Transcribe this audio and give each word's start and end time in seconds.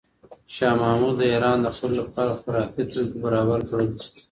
شاه 0.55 0.75
محمود 0.81 1.15
د 1.17 1.21
ایران 1.33 1.57
د 1.61 1.67
خلکو 1.77 1.97
لپاره 2.01 2.31
خوراکي 2.39 2.83
توکي 2.91 3.17
برابر 3.23 3.59
کړل. 3.69 3.87